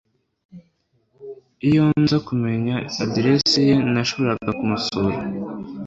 Iyo 1.67 1.83
nza 2.01 2.17
kumenya 2.27 2.75
aderesi 3.03 3.59
ye 3.67 3.75
nashoboraga 3.93 4.49
kumusura 4.57 5.17